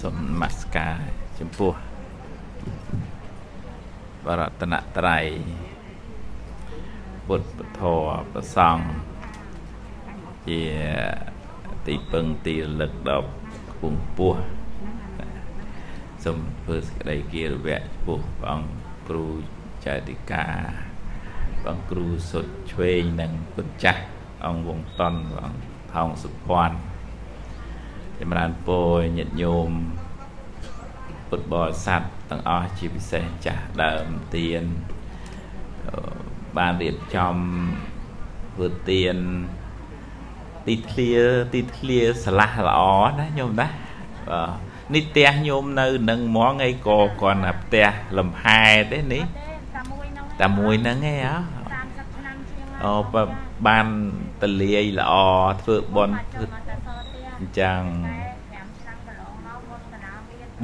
[0.00, 0.96] សូមនមស្ការ
[1.38, 1.72] ចំពោះ
[4.24, 5.24] បរតនត្រ័យ
[7.26, 7.80] ពុទ្ធពធ
[8.32, 8.84] ប្រសង់
[10.48, 10.62] ជា
[11.86, 13.28] ទីពឹងទីរលឹកដល់
[13.70, 14.36] ខ្ពង់ពោះ
[16.24, 18.70] សូមធ្វើសេចក្តីគិរវៈចំពោះព្រះអង្គ
[19.08, 19.26] គ្រូ
[19.86, 20.46] ចៅតិកា
[21.62, 24.02] ព្រះអង្គគ្រូសុទ្ធឆ្វេងនិងគុណចាស់
[24.46, 25.62] អង្គវងតនព្រះអង្គ
[25.94, 26.78] ថោងសុភ័ណ្ឌ
[28.20, 29.70] ចម្រើនពរញាតិញោម
[31.28, 34.62] ពុទ្ធបរិស័ទទាំងអស់ជាពិសេសចាស់ដើមទៀន
[36.56, 37.36] បានរៀបចំ
[38.54, 39.16] ធ្វើទៀន
[40.66, 41.12] ទីធ្លា
[41.54, 42.80] ទីធ្លាស្រឡះល្អ
[43.18, 43.68] ណាញោមណា
[44.28, 47.88] បាទនេះផ្ទះញោមនៅនឹងហ្មងអីក៏គាត់ណាផ្ទះ
[48.18, 48.62] លំហែ
[48.92, 49.24] ទេនេះ
[50.40, 51.36] តែមួយហ្នឹងឯងហ៎
[52.84, 52.92] អូ
[53.66, 53.86] បាន
[54.42, 55.12] តលាយល្អ
[55.62, 56.67] ធ្វើបន់ធ្វើ
[57.38, 57.80] អញ្ចឹង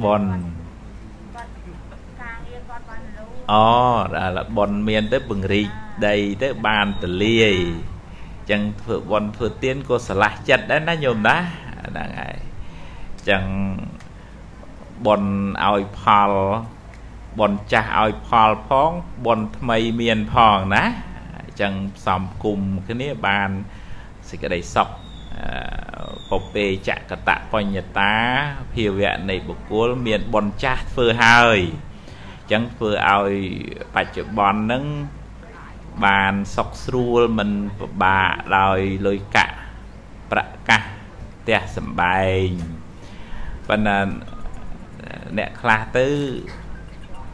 [0.03, 0.23] បន
[3.51, 3.65] អូ
[4.15, 5.67] ដល់បនមានទៅពង្រីក
[6.07, 11.37] ដីទៅបានតលាយអញ្ចឹងធ្វើបនធ្វើទៀនក៏ស្រឡះចិត្តដែរណាញោមណា
[11.87, 12.37] ហ្នឹងហើយ
[13.11, 13.43] អញ្ចឹង
[15.07, 15.23] បន
[15.65, 16.31] ឲ្យផល
[17.39, 18.91] បនចាស់ឲ្យផលផង
[19.25, 20.83] បនថ្មីមានផងណា
[21.37, 23.49] អញ្ចឹងផ្សំគុំគ្នាបាន
[24.29, 24.89] សេចក្តីសុខ
[26.39, 28.13] ពពេចកតបញ្ញតា
[28.73, 31.59] ភាវៈនៃបុគ្គលមានបនចាស់ធ្វើហើយ
[32.39, 33.33] អញ្ចឹងធ្វើឲ្យ
[33.95, 34.83] បច្ចុប្បន្នហ្នឹង
[36.05, 39.55] បានសុខស្រួលមិនពិបាកដោយលុយកាក់
[40.31, 40.81] ប្រកាស
[41.41, 42.49] ផ្ទះសំបែង
[43.67, 43.99] ប៉ុន្តែ
[45.37, 46.07] អ្នកខ្លះទៅ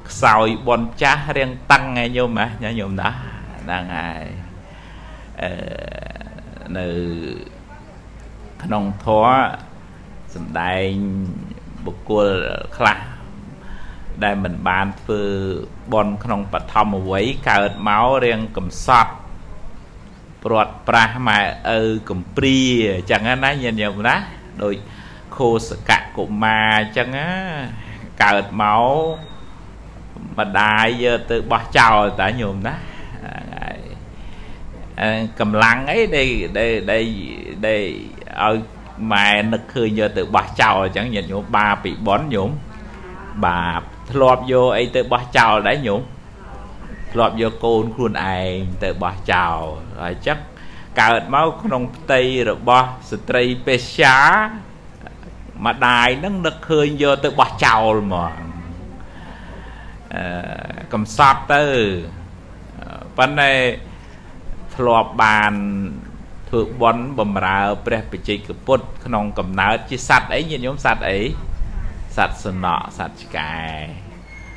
[0.10, 3.10] ខ្សោយបនចាស់រៀងតឹងឯញោមណាញោមណា
[3.62, 4.26] ហ្នឹងហើយ
[5.42, 5.52] អឺ
[6.78, 6.88] នៅ
[8.64, 9.36] ក្នុងធម៌
[10.36, 10.90] សំដែង
[11.86, 12.28] បុគ្គល
[12.78, 13.00] ខ្លះ
[14.24, 15.22] ដែលមិនបានធ្វើ
[15.94, 19.14] បន់ក្នុងបឋមវ័យកើតមករៀងកំសត់
[20.44, 21.40] ព្រាត់ប្រាស់ម៉ែ
[21.78, 22.60] ឪកំព្រា
[22.96, 24.16] អញ្ចឹងណាញាតិញោមណា
[24.64, 24.76] ដូច
[25.36, 27.30] ខោសកៈកុមារអញ្ចឹងណា
[28.24, 32.76] កើតមកម្ដាយយកទៅបោះចោលតាញោមណា
[35.40, 36.30] កម្លាំងអីដែល
[36.60, 37.06] ដែល
[37.68, 37.84] ដែល
[38.40, 38.56] ឲ្យ
[39.14, 42.50] ម៉ែនឹកឃើញយកទៅបោះចោលអញ្ចឹងញាតិញោមបាពីបនញោម
[43.46, 43.62] បា
[44.12, 46.02] ធ្លាប់យកអីទៅបោះចោលដែរញោម
[47.12, 48.54] ធ្លាប់យកកូនខ្លួនឯង
[48.84, 49.62] ទៅបោះចោល
[50.02, 50.40] ហើយចឹង
[51.02, 54.18] កើតមកក្នុងផ្ទៃរបស់ស្ត្រីពេស្យា
[55.66, 58.36] ម្ដាយនឹងនឹកឃើញយកទៅបោះចោលហ្មង
[60.16, 60.24] អឺ
[60.94, 61.64] កំសត់ទៅ
[63.18, 63.54] ប៉ុន្តែ
[64.76, 65.54] ធ្លាប់បាន
[66.51, 71.19] ធ្វើបន់បំរើព្រះបជ័យកពុទ្ធក្នុងកំណើតជាសัตว์អីញាតិញោមសัตว์អី
[72.17, 73.55] សัตว์សនៈសัตว์ឆ្កែ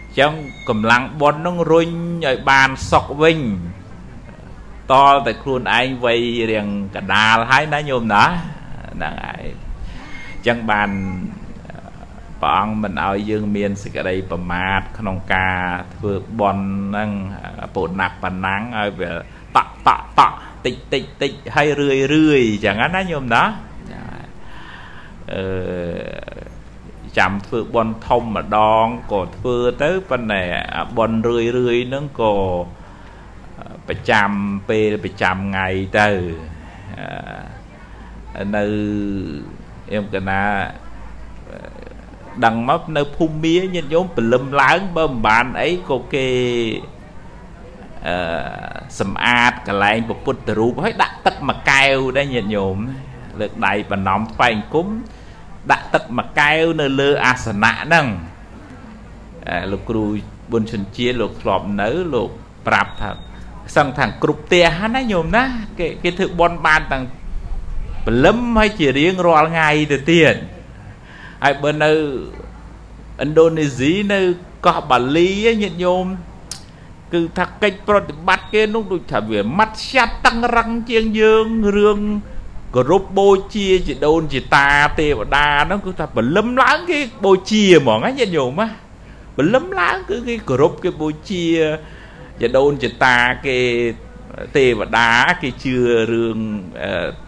[0.05, 0.33] អញ្ចឹង
[0.69, 1.89] កម្លាំងបន់នឹងរុញ
[2.25, 3.39] ឲ្យបានសុខវិញ
[4.91, 6.21] តលតែខ្លួនឯងវ័យ
[6.51, 8.23] រៀងកដាលហើយណាញោមណា
[8.93, 9.45] ហ្នឹងហើយ
[10.35, 10.89] អញ្ចឹងបាន
[12.41, 15.59] ព្រះអង្គមិនឲ្យយើងមានសេចក្តីប្រមាទក្នុងការ
[15.95, 17.11] ធ្វើបន់ហ្នឹង
[17.75, 19.11] ពុណាក់ប៉ុណ្ណឹងឲ្យវា
[19.57, 23.44] តក់តក់តក់ តិចតិចតិចហើយរឿយរឿយចឹងណាញោមណា
[25.32, 25.42] អឺ
[27.18, 30.42] ចាំធ្វើបន់ធំម្ដងក៏ធ្វើទៅប៉ុន្តែ
[30.98, 32.34] បន់រឿយរឿយហ្នឹងក៏
[33.88, 34.30] ប្រចាំ
[34.68, 36.08] ពេលប្រចាំថ្ងៃទៅ
[38.56, 38.64] នៅ
[39.86, 40.42] ខ្ញុំកណា
[42.44, 46.28] ដឹងមកនៅភូមិមាញាតិញោមព្រលឹមឡើងបើមិនបានអីក៏គេ
[46.92, 46.93] អឺ
[49.00, 52.76] សម្អាតកន្លែងពុទ្ធរូបហើយដាក់ទឹកមួយកែវដែរញាតិញោម
[53.40, 54.86] លើកដៃបណ្ណំថ្វាយអង្គម
[55.72, 58.06] ដាក់ទឹកមួយកែវនៅលើអាសនៈហ្នឹង
[59.70, 60.04] លោកគ្រូ
[60.50, 62.30] ប៊ុនឈុនជាលោកធ្លាប់នៅលោក
[62.66, 63.10] ប្រាប់ថា
[63.76, 65.44] សឹងថាគ្រប់ផ្ទះណាញោមណា
[65.78, 67.04] គេគេធ្វើបន់បានតាំង
[68.06, 70.34] ព្រលឹមហើយជារៀងរាល់ថ្ងៃទៅទៀត
[71.44, 71.90] ហើយបើនៅ
[73.22, 74.20] ឥណ្ឌូនេស៊ីនៅ
[74.66, 75.28] កោះបាលី
[75.62, 76.06] ញាតិញោម
[77.14, 81.46] គឺថាកិច្ចប្រតិបត្តិគេនោះដូចថាវាម៉ាត់ស្ាត់តឹងរឹងជាងយើង
[81.76, 81.98] រឿង
[82.74, 84.68] គោរពបូជាជាដូនជាតា
[85.00, 88.68] ទេវតាហ្នឹងគឺថាបលឹមឡើងគេបូជាហ្មងណាញាតិញោមណា
[89.36, 91.44] បលឹមឡើងគឺគេគោរពគេបូជា
[92.40, 93.58] ជាដូនជាតាគេ
[94.56, 95.08] ទេវតា
[95.42, 95.74] គេជឿ
[96.12, 96.38] រឿង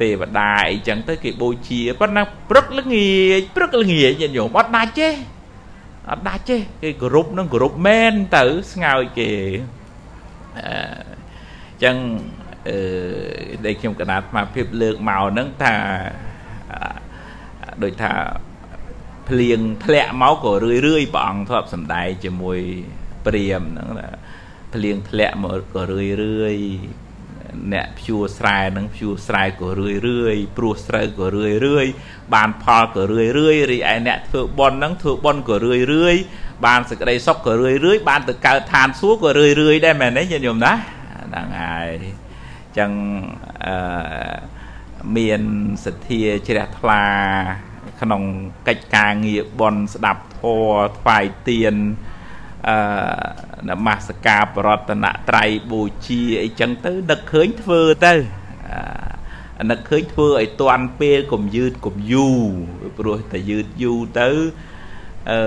[0.01, 5.09] ទេវតាអីចឹងទៅគេបូជាប៉ុន្តែព្រឹកល្ងាចព្រឹកល្ងាចញាតិញោមអត់ដាច់ទេ
[6.11, 9.31] អត់ដាច់ទេគេគោរពនឹងគោរពមែនទៅស្ងើចគេ
[10.57, 10.69] អ
[11.77, 11.97] ញ្ចឹង
[12.69, 12.79] អឺ
[13.65, 15.75] ដែលខ្ញុំកណាត់ស្មារភាពលើកមកហ្នឹងថា
[17.83, 18.13] ដូចថា
[19.29, 22.59] ភ្លៀងធ្លាក់មកក៏រឿយរឿយព្រះអង្គធ្លាប់សំដែងជាមួយ
[23.27, 23.89] ព្រាមហ្នឹង
[24.75, 26.57] ភ្លៀងធ្លាក់មកក៏រឿយរឿយ
[27.73, 31.87] អ្នកភ្ជួរស្រែនឹងភ្ជួរស្រែក៏រឿយរឿយព្រោះស្រូវក៏រឿយរឿយ
[32.35, 36.17] បានផលក៏រឿយរឿយរីឯអ្នកធ្វើបុណ្យនឹងធ្វើបុណ្យក៏រឿយរឿយ
[36.65, 42.91] បានសេចក្តីសុខក៏រឿយរឿយបានទៅកើតឋានសួគ៌ក៏រឿយរឿយដែរមែនទេញាតិញោមណាហ្នឹងហើយអញ្ចឹង
[43.67, 44.37] អឺ
[45.17, 45.43] មាន
[45.85, 47.05] សទ្ធាជ្រះថ្លា
[48.01, 48.23] ក្នុង
[48.69, 51.75] កិច្ចការងារបន់ស្ដាប់ធម៌ថ្វាយទៀន
[52.69, 52.77] អឺ
[53.69, 58.15] នមស្ការបរតនត្រ័យបូជាអីចឹងទៅនឹកឃើញធ្វើទៅ
[59.71, 62.43] នឹកឃើញធ្វើឲ្យតាន់ពេលកុំយឺតកុំយូរ
[62.99, 64.31] ព្រោះតែយឺតយូរទៅ
[65.31, 65.41] អឺ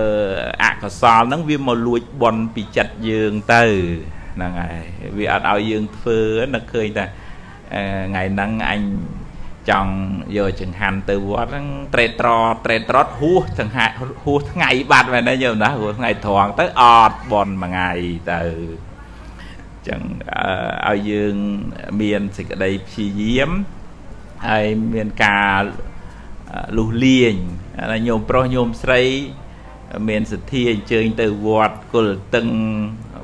[0.63, 3.63] អកុសលហ្នឹងវាមកលួចបន់ពីចិត្តយើងទៅ
[4.35, 4.83] ហ្នឹងហើយ
[5.17, 6.19] វាអត់ឲ្យយើងធ្វើ
[6.53, 7.05] នឹកឃើញតែ
[8.07, 8.81] ថ្ងៃហ្នឹងអញ
[9.69, 9.93] ចង់
[10.37, 12.29] យកចង្ហាន់ទៅវត្តហ្នឹងត្រេតត្រ
[12.65, 13.85] ត្រេតត្រត់ហួសចង្ហា
[14.23, 17.89] ហួសថ្ងៃបាត់មែនទេយើងណាហួសថ្ងៃត្រង់ទៅអត់បនមួយថ្ងៃ
[18.31, 18.41] ទៅ
[19.87, 20.01] ចឹង
[20.87, 21.35] ឲ្យយើង
[22.01, 23.49] មានសេចក្តីព្យាយាម
[24.47, 25.61] ហើយមានការ
[26.77, 27.33] លុះលាង
[28.07, 29.01] ញោមប្រុសញោមស្រី
[30.07, 32.47] មានសទ្ធាអញ្ជើញទៅវត្តគុលតឹង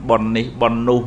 [0.09, 1.01] ប៉ុននេះប៉ុននោះ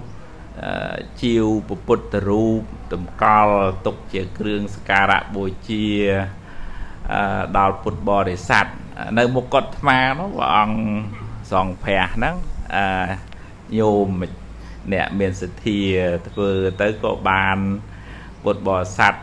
[1.23, 1.35] ជា
[1.71, 2.61] វពុទ្ធរូប
[2.93, 3.57] តម្កល់
[3.87, 5.87] ទុកជាគ្រឿងសក្ការៈបូជា
[7.57, 8.67] ដល់ពុទ្ធបរិស័ទ
[9.19, 9.89] នៅមុខកត់ថ្ម
[10.19, 10.79] នោះព្រះអង្គ
[11.53, 12.37] សង្ឃព្រះហ្នឹង
[13.79, 14.09] ញោម
[14.93, 15.81] អ្នកមានសទ្ធា
[16.29, 16.51] ធ្វើ
[16.81, 17.59] ទៅក៏បាន
[18.43, 19.15] ពុទ្ធបរិស័ទ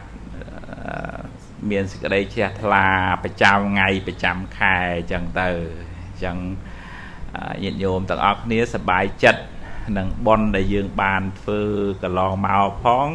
[1.69, 2.85] មានសេចក្តីជ្រះថ្លា
[3.23, 5.49] ប្រចាំថ្ងៃប្រចាំខែអញ្ចឹងទៅ
[5.81, 6.37] អញ្ចឹង
[7.63, 9.41] ញាតិញោមទាំងអស់គ្នាសប្បាយចិត្ត
[9.97, 11.61] នឹងប៉ុនដែលយើងបានធ្វើ
[12.01, 13.07] កន្លងមកផង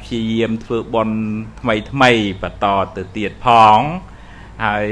[0.00, 1.08] ព្យាយាមធ្វើប៉ុន
[1.60, 2.10] ថ្មីថ្មី
[2.42, 2.66] បន្ត
[2.96, 3.80] ទៅទៀតផង
[4.64, 4.88] ហើយ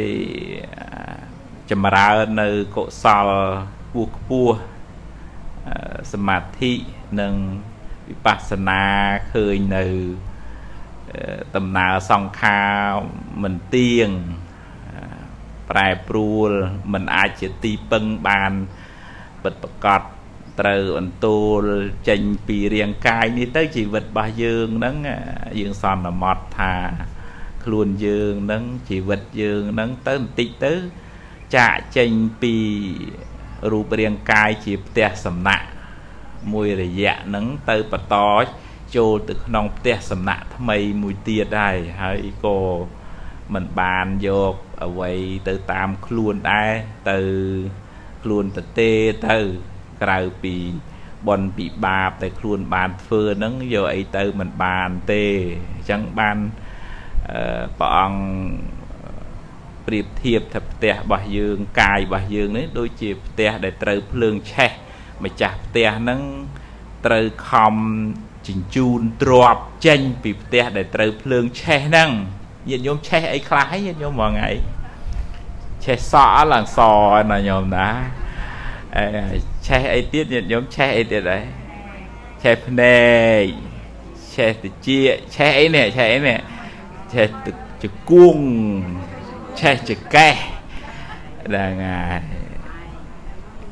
[1.71, 3.29] ចម្រើននៅកុសល
[3.87, 4.57] ខ្ពស់ខ្ពស់
[6.13, 6.73] សមាធិ
[7.21, 7.35] និង
[8.09, 8.83] វិបស្សនា
[9.33, 9.85] ឃើញនៅ
[11.57, 12.75] ដំណើរសង្ខារ
[13.43, 14.09] មិនទៀង
[15.71, 16.51] ប្រែប្រួល
[16.93, 18.53] មិនអាចជាទីពឹងបាន
[19.43, 20.03] ពិតប្រកប
[20.61, 21.63] ត្រូវអន្ទូល
[22.09, 24.97] ចេញពីរាងកាយនេះទៅជីវិតរបស់យើងហ្នឹង
[25.61, 26.75] យើងសន្មត់ថា
[27.65, 30.75] ខ្លួនយើងហ្នឹងជីវិតយើងហ្នឹងទៅបន្តិចទៅ
[31.57, 32.11] ចាកចេញ
[32.43, 32.55] ពី
[33.71, 35.67] រូបរាងកាយជាផ្ទះសំណាក់
[36.53, 38.17] មួយរយៈហ្នឹងទៅបន្ត
[38.97, 42.57] ចូលទៅក្នុងផ្ទះសំណាក់ថ្មីមួយទៀតដែរហើយក៏
[43.55, 44.55] មិនបានយក
[44.85, 45.13] អ្វី
[45.49, 46.73] ទៅតាមខ្លួនដែរ
[47.11, 47.19] ទៅ
[48.23, 48.93] ខ្លួនទៅទេ
[49.29, 49.39] ទៅ
[50.03, 50.55] ក្រៅពី
[51.29, 55.25] បនពីបាបតែខ្លួនបានធ្វើហ្នឹងយកអីទៅមិនបានទេ
[55.75, 56.37] អញ្ចឹងបាន
[57.79, 58.21] ព្រះអង្គ
[59.87, 64.71] ប្រៀបធៀបថាផ្ទះរបស់យើងកាយរបស់យើងនេះដូចជាផ្ទះដែលត្រូវភ្លើងឆេះ
[65.25, 66.21] ម្ចាស់ផ្ទះហ្នឹង
[67.07, 67.75] ត្រូវខំ
[68.47, 69.57] ជញ្ជូនទ្រប
[69.87, 72.11] ចេញពីផ្ទះដែលត្រូវភ្លើងឆេះហ្នឹង
[72.69, 74.51] ញាតិញោមឆេះអីខ្លះហើយញាតិញោមមកថ្ងៃ
[75.85, 76.79] ឆេះសក់ឡើងស
[77.31, 77.89] ណាញោមណា
[79.67, 81.45] ឆេះអីទៀតញាតិញោមឆេះអីទៀតដែរ
[82.43, 82.99] ឆេះភ្នែ
[83.41, 83.45] ក
[84.35, 84.89] ឆេះតិច
[85.35, 86.39] ឆេះអីនេះឆេះអីនេះ
[87.13, 88.39] ឆេះទឹកជគួង
[89.61, 90.35] ឆេះចកេះ
[91.45, 91.73] ហ្នឹង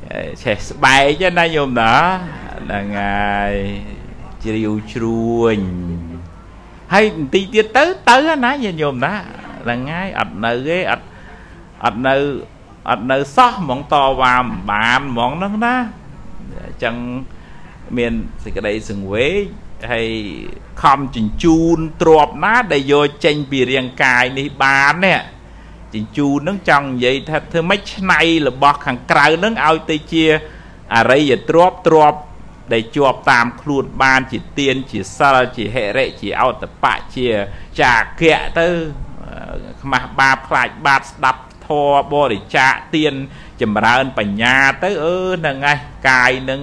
[0.09, 1.93] ហើយឆេះស្បែកណាញោមណា
[2.61, 3.53] ហ្នឹងហើយ
[4.43, 5.59] ជ្រាវជ្រួញ
[6.93, 8.15] ហើយបន្តិចទៀតទៅទៅ
[8.45, 9.13] ណាញាតិញោមណា
[9.63, 11.05] ហ្នឹងហើយអត់នៅទេអត់
[11.83, 12.15] អត់នៅ
[12.89, 15.75] អត់នៅសោះហ្មងតវ៉ាមិនបានហ្មងហ្នឹងណា
[16.65, 16.95] អញ្ចឹង
[17.97, 18.13] មាន
[18.43, 19.41] សេចក្តីសង្វេគ
[19.91, 20.09] ហើយ
[20.81, 25.19] ខំជញ្ជូនទ្របណា ដែលយកចេញពីរាងកាយនេះបាននេះ
[25.93, 30.25] ជញ្ជូនហ្នឹងចង់និយាយថាធ្វើម៉េចឆ្នៃរបស់ខាងក្រៅហ្នឹងឲ្យទៅជា
[30.95, 32.13] អរិយទ្របទ្រប
[32.73, 37.27] ដែលជាប់តាមខ្លួនបានជាទៀនជាសិលជាហិរិជាអតបៈជា
[37.81, 38.67] ចាគៈទៅ
[39.81, 43.13] ខ្មាស់បាបខ្លាចបាបស្ដាប់ធម៌បរិច្ចាគទាន
[43.61, 45.79] ចម្រើនបញ្ញាទៅអឺហ្នឹងឯង
[46.09, 46.61] កាយនឹង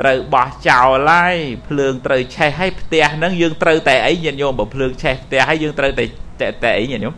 [0.00, 1.36] ត្រូវបោះចោលហើយ
[1.68, 6.04] ភ្លើងត្រូវឆេះហើយផ្ទះហ្នឹងយើងត្រូវតែអីញាតិញោមបើភ្លើងឆេះផ្ទះហើយយើងត្រូវតែ
[6.64, 7.14] តែអីញាតិញោម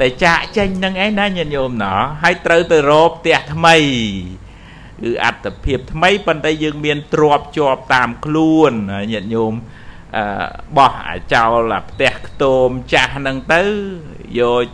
[0.00, 3.76] តែចាក់ចេញហ្នឹងឯងណាញាតិញោមណោះហើយត្រូវទៅរកផ្ទះថ្មី
[5.02, 8.72] គឺអត្តភាពថ្មីប៉ុន្តែយើងមានទ្របជាប់តាមខ្លួន
[9.12, 9.52] ញាតិញោម
[10.16, 10.24] អឺ
[10.76, 13.62] បោះអាចោលផ្ទះខ្ទមចាស់ហ្នឹងទៅ
[14.40, 14.66] យក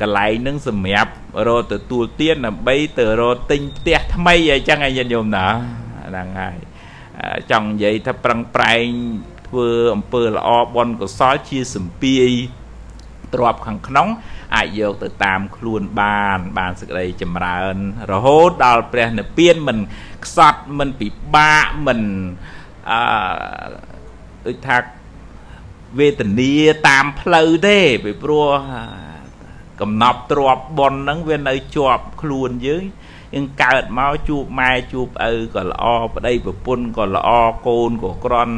[0.00, 1.12] កន្លែងនឹងសម្រាប់
[1.46, 5.46] រកទទួលទានដើម្បីទៅរកទិញផ្ទះថ្មីអីចឹងឯងញាតិញោមណា
[6.08, 6.56] ហ្នឹងហើយ
[7.50, 8.86] ចង់និយាយថាប្រឹងប្រែង
[9.48, 12.30] ធ្វើអំពើល្អបន់កុសលជាសម្ពាយ
[13.34, 14.08] ទ្របខាងក្នុង
[14.56, 17.76] អាចយកទៅតាមខ្លួនបាន បានសេចក្តីចម្រើន
[18.12, 19.78] រហូតដល់ព្រះនិព្វានមិន
[20.24, 22.00] ខ្សត់មិនពិបាកមិន
[22.90, 23.00] អឺ
[24.46, 24.78] ដូចថា
[25.98, 26.52] វេទនា
[26.88, 28.46] តាមផ្លូវទេពីព្រោះ
[29.80, 32.84] កំណប់ទ្របប៉ុនហ្នឹងវានៅជាប់ខ្លួនយើង
[33.34, 35.84] យើងកើតមកជួបម៉ែជួបឪក៏ល្អ
[36.14, 37.30] ប្តីប្រពន្ធក៏ល្អ
[37.66, 38.54] កូនក៏ក្រន់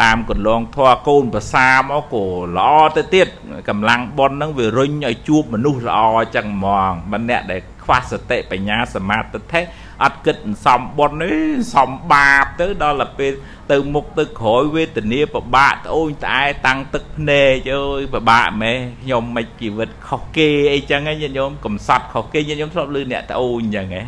[0.00, 2.24] តាមកន្លងធွာកូនប្រសាមកក៏
[2.58, 3.28] ល្អទៅទៀត
[3.68, 9.60] កម្លាំងប៉ុនហ្នឹងវារុញឲ្យជួបមនុស្សល្អអញ្ចឹងហ្មងមិនអ្នកដែលខ្វះសតិបញ្ញាសមាធិទេ
[10.04, 10.36] អត់គិត
[10.66, 11.38] សំបុននេះ
[11.74, 13.32] សំបាបទៅដល់ទៅពេល
[13.72, 24.02] ទៅមុខទៅក្រោយវេទនាពិបាកត្អូញត្អែតាំងទឹកភ្នែកអើយពិបាកមែខ្ញុំមិនជីវិតខុសគេអីចឹងញាតិញោមកំសត់ខុសគេញាតិញោមធ្លាប់លឺអ្នកត្អូញចឹងហ៎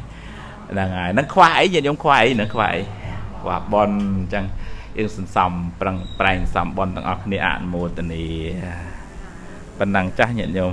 [0.70, 2.82] ហ្នឹងហើយហ្នឹងខ្វះអីញាតិញោមខ្វះអីហ្នឹងខ្វះអី
[3.40, 3.90] ខ្វះបន
[4.32, 4.44] ចឹង
[4.98, 8.24] យើងសន្សំប្រឹងប្រែងសំបនទាំងអស់គ្នាអនុមោទនា
[9.78, 10.72] ប៉ុណ្ណឹងចាស់ញាតិញោម